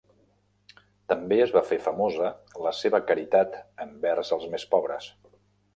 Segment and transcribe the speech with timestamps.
[1.13, 2.31] També es va fer famosa
[2.69, 5.15] la seva caritat envers els més pobres.